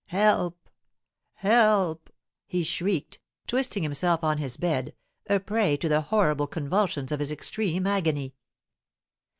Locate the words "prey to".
5.39-5.87